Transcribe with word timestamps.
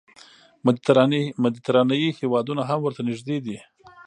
مدیترانې 1.43 2.01
هېوادونه 2.19 2.61
هم 2.69 2.79
ورته 2.83 3.01
نږدې 3.09 3.37
دي. 3.45 3.57